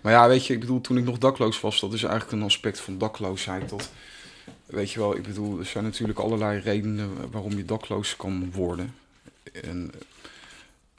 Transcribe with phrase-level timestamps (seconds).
[0.00, 2.42] Maar ja, weet je, ik bedoel, toen ik nog dakloos was, dat is eigenlijk een
[2.42, 3.68] aspect van dakloosheid.
[3.68, 3.90] Dat,
[4.66, 8.94] weet je wel, ik bedoel, er zijn natuurlijk allerlei redenen waarom je dakloos kan worden.
[9.52, 9.92] En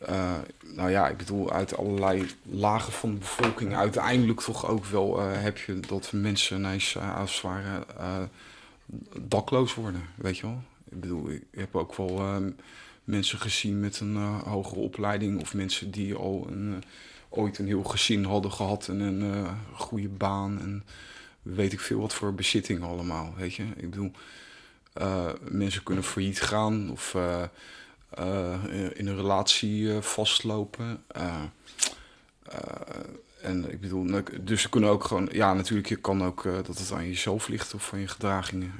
[0.10, 0.38] uh,
[0.76, 5.42] nou ja, ik bedoel, uit allerlei lagen van de bevolking, uiteindelijk toch ook wel uh,
[5.42, 8.30] heb je dat mensen ineens uh, als het ware
[9.22, 10.62] dakloos worden, weet je wel.
[10.90, 12.42] Ik bedoel, ik heb ook wel
[13.04, 14.16] mensen gezien met een
[14.46, 16.84] hogere opleiding of mensen die al een,
[17.34, 20.84] ooit een heel gezin hadden gehad en een goede baan en
[21.42, 23.64] weet ik veel wat voor bezittingen allemaal, weet je.
[23.76, 24.12] Ik bedoel,
[25.50, 27.16] mensen kunnen failliet gaan of
[28.20, 28.54] uh,
[28.94, 31.04] in een relatie uh, vastlopen.
[31.18, 31.42] Uh,
[33.42, 36.78] en ik bedoel, nou, dus ze kunnen ook gewoon, ja, natuurlijk, je kan ook dat
[36.78, 38.74] het aan jezelf ligt of van je gedragingen.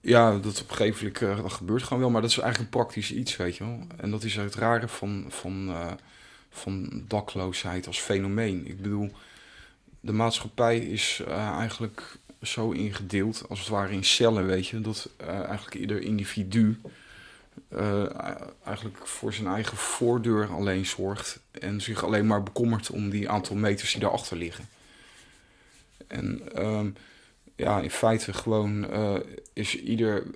[0.00, 2.80] Ja, dat op een gegeven moment dat gebeurt gewoon wel, maar dat is eigenlijk een
[2.80, 3.86] praktisch iets, weet je wel.
[3.96, 5.74] En dat is het rare van, van,
[6.50, 8.66] van dakloosheid als fenomeen.
[8.66, 9.10] Ik bedoel,
[10.00, 15.74] de maatschappij is eigenlijk zo ingedeeld, als het ware in cellen, weet je, dat eigenlijk
[15.74, 16.80] ieder individu
[17.72, 18.04] uh,
[18.64, 23.56] eigenlijk voor zijn eigen voordeur alleen zorgt en zich alleen maar bekommert om die aantal
[23.56, 24.68] meters die daarachter liggen.
[26.06, 26.80] En uh,
[27.56, 28.86] ja, in feite gewoon
[29.52, 30.26] is ieder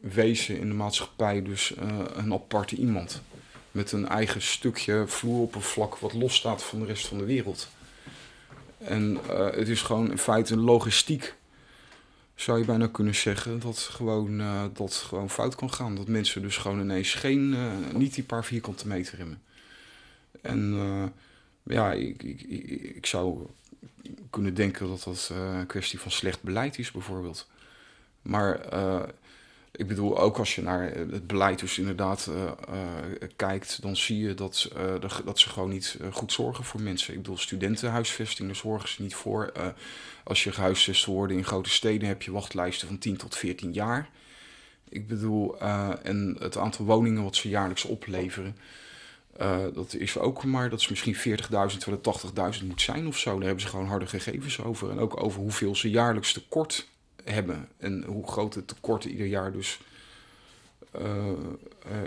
[0.00, 1.74] wezen in de maatschappij dus
[2.14, 3.22] een aparte iemand.
[3.78, 7.68] Met een eigen stukje vloeroppervlak wat losstaat van de rest van de wereld.
[8.78, 9.18] En
[9.52, 11.34] het is gewoon in feite een logistiek
[12.34, 15.94] zou je bijna kunnen zeggen dat gewoon, uh, dat gewoon fout kan gaan.
[15.94, 19.42] Dat mensen dus gewoon ineens geen, uh, niet die paar vierkante meter hebben.
[20.40, 20.74] En
[21.62, 22.40] ja, ik, ik,
[22.96, 23.46] ik, zou
[24.30, 27.48] kunnen denken dat dat een kwestie van slecht beleid is, bijvoorbeeld.
[28.22, 28.60] Maar
[29.72, 34.18] ik bedoel, ook als je naar het beleid dus inderdaad uh, uh, kijkt, dan zie
[34.18, 34.70] je dat,
[35.24, 37.12] dat ze gewoon niet goed zorgen voor mensen.
[37.14, 39.52] Ik bedoel, studentenhuisvesting, daar zorgen ze niet voor.
[40.24, 44.08] als je gehuisvest wordt in grote steden, heb je wachtlijsten van 10 tot 14 jaar.
[44.88, 45.60] Ik bedoel,
[46.02, 48.56] en het aantal woningen wat ze jaarlijks opleveren,
[49.74, 53.34] dat is ook maar, dat is misschien 40.000 terwijl het 80.000 moet zijn of zo.
[53.34, 54.90] Daar hebben ze gewoon harde gegevens over.
[54.90, 56.86] En ook over hoeveel ze jaarlijks tekort
[57.30, 57.68] hebben.
[57.76, 59.80] En hoe groot het tekort ieder jaar dus
[61.00, 61.32] uh,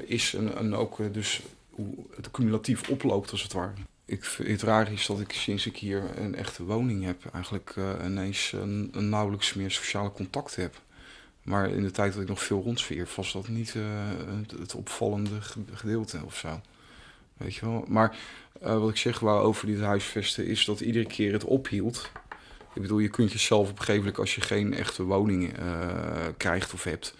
[0.05, 0.33] is.
[0.33, 3.73] En, ook uh, dus hoe het cumulatief oploopt als het ware.
[4.05, 8.51] Ik, het raar is dat ik sinds ik hier een echte woning heb, eigenlijk ineens
[8.51, 10.81] een, nauwelijks meer sociale contact heb.
[11.43, 13.75] Maar in de tijd dat ik nog veel rondsfeer, was dat niet
[14.59, 15.41] het, opvallende
[15.73, 16.61] gedeelte of zo.
[17.37, 17.85] Weet je wel?
[17.87, 18.17] Maar
[18.59, 22.11] wat ik zeg wou over dit huisvesten is dat iedere keer het ophield.
[22.73, 26.73] Ik bedoel, je kunt jezelf op gegeven moment, als je geen echte woning uh, krijgt
[26.73, 27.13] of hebt,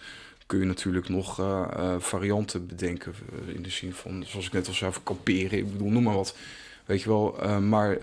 [0.46, 3.14] kun je natuurlijk nog uh, uh, varianten bedenken.
[3.46, 5.58] in de zin van, zoals ik net al zei, kamperen.
[5.58, 6.36] Ik bedoel, noem maar wat.
[6.84, 7.98] Weet je wel, maar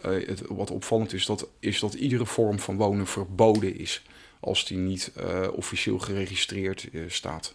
[0.00, 4.02] het, wat opvallend is dat, is dat iedere vorm van wonen verboden is
[4.40, 5.12] als die niet
[5.52, 7.54] officieel geregistreerd staat.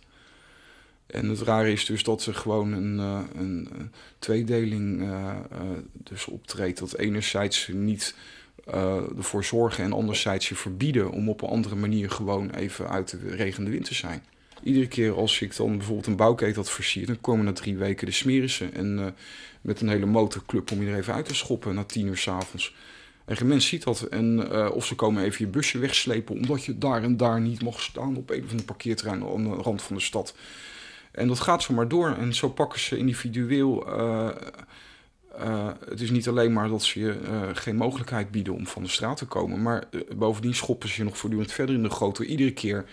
[1.06, 2.98] En het rare is dus dat er gewoon een,
[3.38, 5.10] een, tweedeling
[5.94, 6.80] dus optreedt.
[6.80, 8.16] Dat enerzijds niet
[9.18, 13.36] ervoor zorgen en anderzijds je verbieden om op een andere manier gewoon even uit de
[13.36, 14.24] regende wind te zijn.
[14.64, 18.06] Iedere keer als ik dan bijvoorbeeld een bouwketen had versierd, dan komen na drie weken
[18.06, 18.74] de smerissen.
[18.74, 19.06] En uh,
[19.62, 22.76] met een hele motorclub om je er even uit te schoppen na tien uur s'avonds.
[23.26, 24.02] En geen mens ziet dat.
[24.02, 27.64] En, uh, of ze komen even je busje wegslepen omdat je daar en daar niet
[27.64, 30.36] mag staan op een of ander parkeerterrein aan de rand van de stad.
[31.12, 32.16] En dat gaat zo maar door.
[32.20, 33.86] En zo pakken ze individueel
[35.90, 38.90] het is niet alleen maar dat ze je uh, geen mogelijkheid bieden om van de
[38.90, 42.26] straat te komen, maar uh, bovendien schoppen ze je nog voortdurend verder in de grote.
[42.26, 42.86] Iedere keer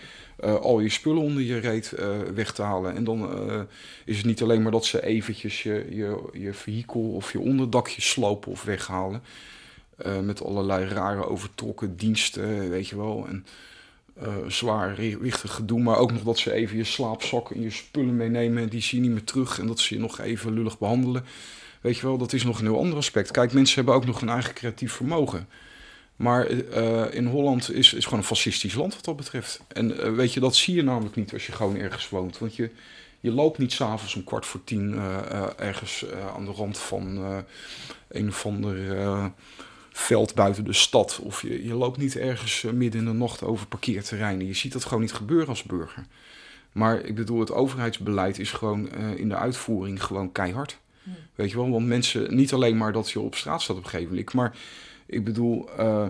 [0.61, 1.93] al je spullen onder je reet
[2.33, 2.95] weg te halen.
[2.95, 3.29] En dan
[4.05, 8.01] is het niet alleen maar dat ze eventjes je, je, je vehikel of je onderdakje
[8.01, 9.21] slopen of weghalen.
[10.23, 13.27] met allerlei rare overtrokken diensten, weet je wel.
[13.27, 13.45] En
[14.47, 18.69] zwaar wichtig gedoe, maar ook nog dat ze even je slaapzakken en je spullen meenemen.
[18.69, 21.25] Die zie je niet meer terug en dat ze je nog even lullig behandelen.
[21.81, 23.31] Weet je wel, dat is nog een heel ander aspect.
[23.31, 25.47] Kijk, mensen hebben ook nog een eigen creatief vermogen.
[26.15, 29.61] Maar uh, in Holland is, is gewoon een fascistisch land wat dat betreft.
[29.67, 32.37] En uh, weet je, dat zie je namelijk niet als je gewoon ergens woont.
[32.37, 32.69] Want je,
[33.19, 37.23] je loopt niet s'avonds om kwart voor tien uh, ergens aan de rand van
[38.07, 39.31] een of ander
[39.91, 41.19] veld buiten de stad.
[41.23, 44.47] Of je, je loopt niet ergens midden in de nacht over parkeerterreinen.
[44.47, 46.05] Je ziet dat gewoon niet gebeuren als burger.
[46.71, 50.77] Maar ik bedoel, het overheidsbeleid is gewoon in de uitvoering gewoon keihard.
[51.35, 53.89] Weet je wel, want mensen, niet alleen maar dat je op straat staat op een
[53.89, 54.55] gegeven moment, maar
[55.05, 56.07] ik bedoel, uh,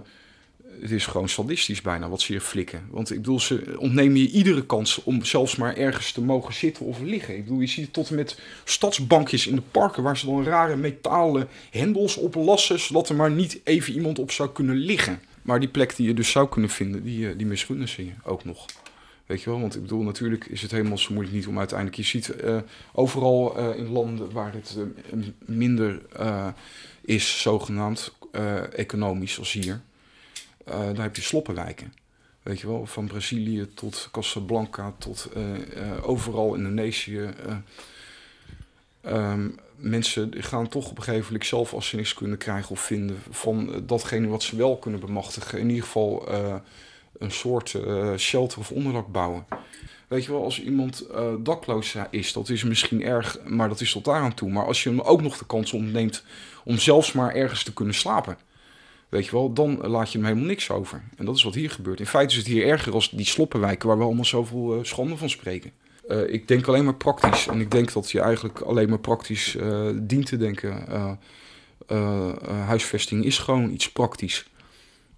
[0.79, 2.87] het is gewoon sadistisch bijna wat ze hier flikken.
[2.89, 6.85] Want ik bedoel, ze ontnemen je iedere kans om zelfs maar ergens te mogen zitten
[6.85, 7.35] of liggen.
[7.35, 10.75] Ik bedoel, je ziet tot en met stadsbankjes in de parken waar ze dan rare
[10.75, 15.19] metalen hendels op lassen, zodat er maar niet even iemand op zou kunnen liggen.
[15.41, 18.11] Maar die plek die je dus zou kunnen vinden, die, eh, die misgunnen ze je
[18.23, 18.65] ook nog.
[19.31, 21.97] Weet je wel, want ik bedoel, natuurlijk is het helemaal zo moeilijk niet om uiteindelijk...
[21.97, 22.57] Je ziet uh,
[22.93, 24.77] overal uh, in landen waar het
[25.13, 26.01] uh, minder
[27.01, 28.13] is, zogenaamd,
[28.75, 29.81] economisch, als hier...
[30.65, 31.93] dan heb je sloppenwijken.
[32.43, 35.29] Weet je wel, van Brazilië tot Casablanca tot
[36.01, 37.29] overal Indonesië.
[39.05, 42.79] Um, mensen gaan toch op een gegeven moment zelf als ze niks kunnen krijgen of
[42.79, 43.17] vinden...
[43.29, 45.59] van datgene wat ze wel kunnen bemachtigen.
[45.59, 46.29] In ieder geval
[47.21, 49.45] een soort uh, shelter of onderdak bouwen.
[50.07, 53.91] Weet je wel, als iemand uh, dakloos is, dat is misschien erg, maar dat is
[53.91, 54.49] tot daar aan toe.
[54.49, 56.23] Maar als je hem ook nog de kans ontneemt
[56.63, 58.37] om zelfs maar ergens te kunnen slapen,
[59.09, 61.03] weet je wel, dan laat je hem helemaal niks over.
[61.17, 61.99] En dat is wat hier gebeurt.
[61.99, 65.17] In feite is het hier erger als die sloppenwijken waar we allemaal zoveel uh, schande
[65.17, 65.71] van spreken.
[66.27, 67.47] Ik denk alleen maar praktisch.
[67.47, 69.57] En ik denk dat je eigenlijk alleen maar praktisch
[69.93, 70.85] dient te denken.
[72.65, 74.50] huisvesting is gewoon iets praktisch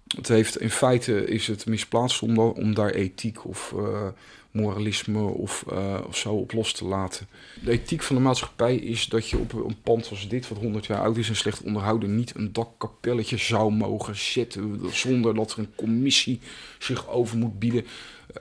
[0.06, 4.08] het heeft, in feite is het misplaatst om, daar ethiek of uh,
[4.50, 7.28] moralisme of, uh, of zo op los te laten.
[7.64, 10.86] De ethiek van de maatschappij is dat je op een pand als dit, wat 100
[10.86, 15.58] jaar oud is en slecht onderhouden, niet een dakkapelletje zou mogen zetten zonder dat er
[15.58, 16.40] een commissie
[16.78, 17.86] zich over moet bieden.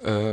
[0.06, 0.32] Uh,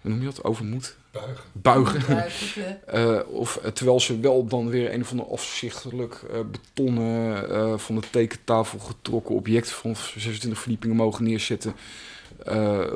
[0.00, 0.44] hoe noem je dat?
[0.44, 0.96] Over moet?
[1.10, 1.44] Buigen.
[1.52, 2.80] Buigen.
[2.94, 7.94] uh, of uh, terwijl ze wel dan weer een of ander afzichtelijk uh, betonnen van
[7.94, 11.74] de tekentafel getrokken object van 26 verdiepingen mogen neerzetten.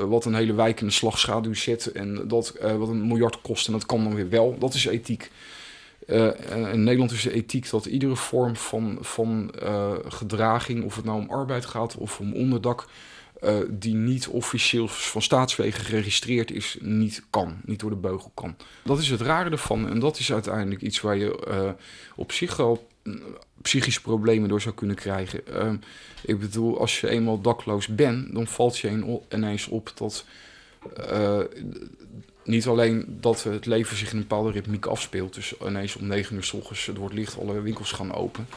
[0.07, 3.73] wat een hele wijk in de slagschaduw zet en dat wat een miljard kost en
[3.73, 4.57] dat kan dan weer wel.
[4.59, 5.31] Dat is ethiek.
[6.71, 9.51] in Nederland is de ethiek dat iedere vorm van, van
[10.07, 12.87] gedraging, of het nou om arbeid gaat of om onderdak,
[13.43, 18.55] uh, die niet officieel van staatswegen geregistreerd is, niet kan, niet door de beugel kan.
[18.83, 21.69] Dat is het rare ervan en dat is uiteindelijk iets waar je uh,
[22.15, 23.21] op zich al mm,
[23.61, 25.41] psychische problemen door zou kunnen krijgen.
[25.49, 25.73] Uh,
[26.23, 30.25] ik bedoel, als je eenmaal dakloos bent, dan valt je ineens op dat
[32.45, 36.35] niet alleen dat het leven zich in een bepaalde ritmiek afspeelt, dus ineens om negen
[36.35, 38.47] uur s ochtends het licht alle winkels gaan open.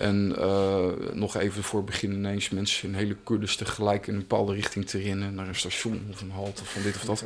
[0.00, 4.54] En uh, nog even voor begin ineens mensen in hele kuddes tegelijk in een bepaalde
[4.54, 5.34] richting te rennen.
[5.34, 7.24] Naar een station of een halte van dit of dat.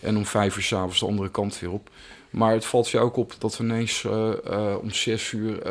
[0.00, 1.90] En om vijf uur s'avonds de andere kant weer op.
[2.30, 5.62] Maar het valt je ook op dat we ineens uh, uh, om zes uur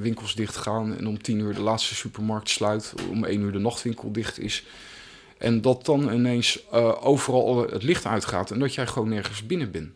[0.00, 0.96] winkels dicht gaan.
[0.96, 2.94] En om tien uur de laatste supermarkt sluit.
[3.10, 4.64] Om één uur de nachtwinkel dicht is.
[5.36, 8.50] En dat dan ineens overal het licht uitgaat.
[8.50, 9.90] En dat jij gewoon nergens binnen bent.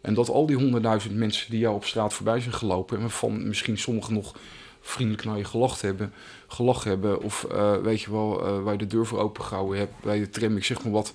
[0.00, 2.96] En dat al die honderdduizend mensen die jou op straat voorbij zijn gelopen.
[2.96, 4.34] En waarvan misschien sommigen nog
[4.80, 6.12] vriendelijk naar je gelacht hebben,
[6.46, 7.22] gelachen hebben.
[7.22, 10.18] Of uh, weet je wel, uh, waar je de deur voor open gehouden hebt bij
[10.18, 10.56] de tram.
[10.56, 11.14] Ik zeg maar wat.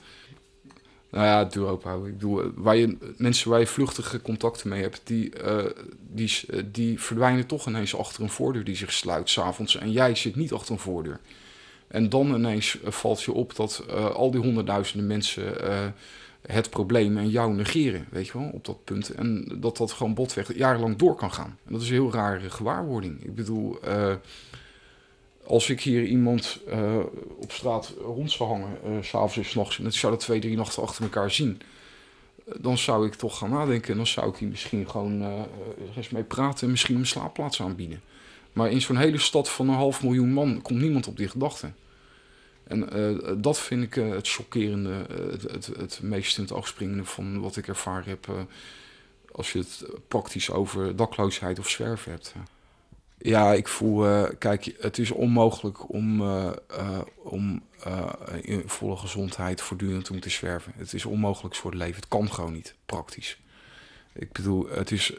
[1.09, 2.09] Nou ja, de deur open houden.
[2.09, 5.33] Ik bedoel, waar je, mensen waar je vluchtige contacten mee hebt, die,
[5.99, 6.31] die,
[6.71, 9.75] die verdwijnen toch ineens achter een voordeur die zich sluit s'avonds.
[9.75, 11.19] En jij zit niet achter een voordeur.
[11.87, 13.83] En dan ineens valt je op dat
[14.13, 15.43] al die honderdduizenden mensen
[16.45, 19.09] het probleem en jou negeren, weet je wel, op dat punt.
[19.09, 21.57] En dat dat gewoon botweg jarenlang door kan gaan.
[21.65, 23.23] En dat is een heel rare gewaarwording.
[23.23, 24.13] Ik bedoel, uh,
[25.47, 26.97] als ik hier iemand uh,
[27.37, 30.55] op straat rond zou hangen, uh, s'avonds en s'nachts, en ik zou dat twee, drie
[30.55, 31.61] nachten achter elkaar zien,
[32.59, 33.91] dan zou ik toch gaan nadenken.
[33.91, 35.45] En dan zou ik die misschien gewoon
[35.95, 38.01] eens mee praten en misschien een slaapplaats aanbieden.
[38.53, 41.71] Maar in zo'n hele stad van een half miljoen man komt niemand op die gedachte.
[42.67, 46.73] En uh, dat vind ik uh, het chockerende, uh, het, het, meest in het oog
[47.01, 48.47] van wat ik ervaren heb
[49.31, 52.33] als je het praktisch over dakloosheid of zwerven hebt.
[53.17, 56.21] Ja, ik voel, kijk, het is onmogelijk om,
[57.15, 57.63] om
[58.41, 60.73] in volle gezondheid voortdurend te moeten zwerven.
[60.75, 61.95] Het is onmogelijk voor het leven.
[61.95, 63.39] Het kan gewoon niet, praktisch.
[64.13, 65.13] Ik bedoel, het is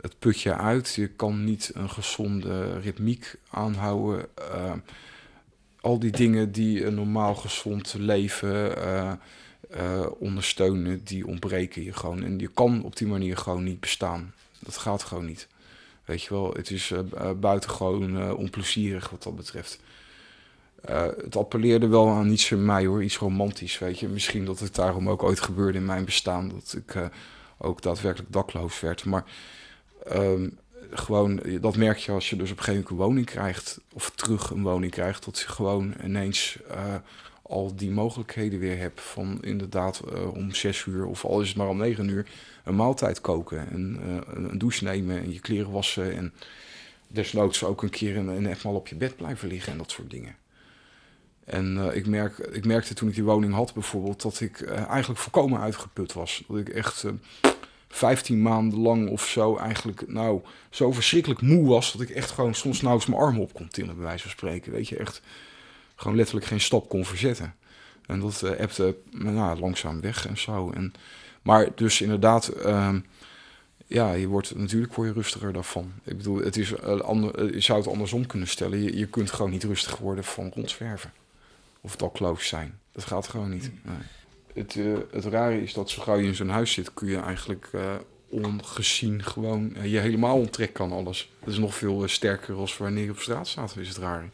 [0.00, 0.94] het putje uit.
[0.94, 4.28] Je kan niet een gezonde ritmiek aanhouden
[5.86, 9.12] al die dingen die een normaal gezond leven uh,
[9.76, 12.22] uh, ondersteunen, die ontbreken je gewoon.
[12.22, 14.34] En je kan op die manier gewoon niet bestaan.
[14.58, 15.48] Dat gaat gewoon niet.
[16.04, 19.80] Weet je wel, het is uh, buitengewoon onplezierig wat dat betreft.
[21.22, 24.08] het appelleerde wel aan iets in mij hoor, iets romantisch, weet je.
[24.08, 27.10] Misschien dat het daarom ook ooit gebeurde in mijn bestaan, dat ik
[27.58, 29.04] ook daadwerkelijk dakloos werd.
[29.04, 29.24] Maar
[30.12, 30.58] um,
[30.90, 34.10] gewoon, dat merk je als je dus op een gegeven moment een woning krijgt, of
[34.10, 36.94] terug een woning krijgt, dat je gewoon ineens uh,
[37.42, 41.56] al die mogelijkheden weer hebt van inderdaad uh, om zes uur, of al is het
[41.56, 42.26] maar om negen uur,
[42.64, 46.32] een maaltijd koken en uh, een douche nemen en je kleren wassen en
[47.08, 50.36] desnoods ook een keer een, een op je bed blijven liggen en dat soort dingen.
[51.44, 55.60] En ik, merk, ik merkte toen ik die woning had bijvoorbeeld dat ik eigenlijk volkomen
[55.60, 56.44] uitgeput was.
[56.48, 57.04] Dat ik echt
[57.88, 60.40] 15 maanden lang of zo eigenlijk nou
[60.70, 63.94] zo verschrikkelijk moe was dat ik echt gewoon soms nauwelijks mijn armen op kon tillen,
[63.94, 64.72] bij wijze van spreken.
[64.72, 65.22] Weet je, echt
[65.94, 67.54] gewoon letterlijk geen stap kon verzetten.
[68.06, 70.70] En dat uh, appte nou, langzaam weg en zo.
[70.70, 70.92] En,
[71.42, 72.94] maar dus inderdaad, uh,
[73.86, 75.92] ja, je wordt natuurlijk voor je rustiger daarvan.
[76.04, 78.82] Ik bedoel, het is, uh, ander, je zou het andersom kunnen stellen.
[78.82, 81.12] Je, je kunt gewoon niet rustig worden van rondzwerven.
[81.80, 82.78] Of het al close zijn.
[82.92, 83.70] Dat gaat gewoon niet.
[83.82, 83.96] Nee
[84.56, 87.16] het, uh, het rare is dat zo gauw je in zo'n huis zit, kun je
[87.16, 87.94] eigenlijk uh,
[88.28, 91.30] ongezien gewoon uh, je helemaal onttrekken kan alles.
[91.40, 94.30] Dat is nog veel sterker als wanneer je op straat staat, is het raar.